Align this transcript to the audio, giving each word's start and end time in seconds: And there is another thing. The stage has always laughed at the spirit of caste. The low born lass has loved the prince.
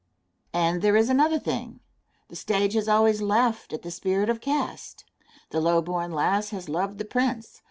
And 0.51 0.81
there 0.81 0.95
is 0.95 1.11
another 1.11 1.37
thing. 1.37 1.79
The 2.29 2.35
stage 2.35 2.73
has 2.73 2.89
always 2.89 3.21
laughed 3.21 3.71
at 3.71 3.83
the 3.83 3.91
spirit 3.91 4.31
of 4.31 4.41
caste. 4.41 5.05
The 5.51 5.61
low 5.61 5.79
born 5.83 6.09
lass 6.11 6.49
has 6.49 6.67
loved 6.67 6.97
the 6.97 7.05
prince. 7.05 7.59